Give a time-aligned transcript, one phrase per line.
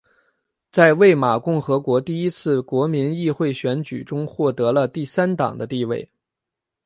[0.71, 6.11] 在魏玛共和国第一次国民议会选举中获得了第三党的地位。